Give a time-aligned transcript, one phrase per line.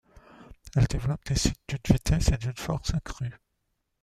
[0.75, 3.37] Elle développe des signes d'une vitesse et d'une force accrues.